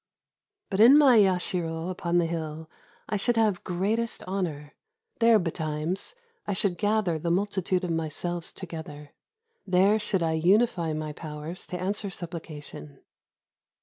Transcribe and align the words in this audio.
But 0.71 0.79
in 0.79 0.97
my 0.97 1.15
yashiro 1.15 1.91
upon 1.91 2.17
the 2.17 2.25
hill 2.25 2.67
I 3.07 3.17
should 3.17 3.37
have 3.37 3.63
greatest 3.63 4.23
honor: 4.25 4.73
there 5.19 5.37
betimes 5.37 6.15
I 6.47 6.53
should 6.53 6.79
gather 6.79 7.19
the 7.19 7.29
multitude 7.29 7.83
of 7.83 7.91
my 7.91 8.09
selves 8.09 8.51
together; 8.51 9.11
there 9.67 9.99
should 9.99 10.23
I 10.23 10.31
unify 10.33 10.93
my 10.93 11.13
powers 11.13 11.67
to 11.67 11.79
answer 11.79 12.09
supplication. 12.09 13.01